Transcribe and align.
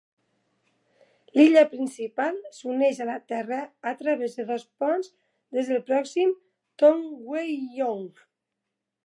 L'illa 1.39 1.61
principal 1.73 2.39
s'uneix 2.59 3.01
a 3.05 3.07
la 3.09 3.17
terra 3.33 3.59
a 3.93 3.93
través 4.01 4.39
de 4.41 4.47
dos 4.49 4.67
ponts 4.85 5.13
des 5.59 5.71
del 5.75 5.85
pròxim 5.93 6.35
Tongyeong. 6.85 8.07